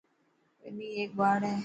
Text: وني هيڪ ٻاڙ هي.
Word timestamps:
وني 0.63 0.87
هيڪ 0.97 1.11
ٻاڙ 1.19 1.39
هي. 1.49 1.55